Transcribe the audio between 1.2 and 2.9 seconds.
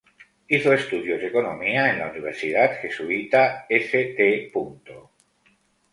de economía en la universidad